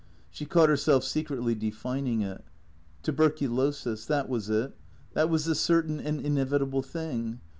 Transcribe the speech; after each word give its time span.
She 0.31 0.47
caught 0.47 0.67
herself 0.69 1.03
secretly 1.03 1.53
defining 1.53 2.23
it. 2.23 2.43
Tuberculosis— 3.03 4.03
that 4.07 4.27
was 4.29 4.49
it; 4.49 4.75
that 5.13 5.29
was 5.29 5.45
the 5.45 5.53
certain 5.53 5.99
and 5.99 6.19
inevitable 6.19 6.81
thing. 6.81 7.39